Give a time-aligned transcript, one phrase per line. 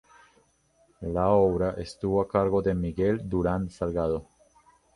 [1.03, 4.25] La obra estuvo a cargo de Miguel Durán Salgado.